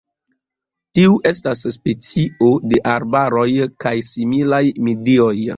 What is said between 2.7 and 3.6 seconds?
de arbaroj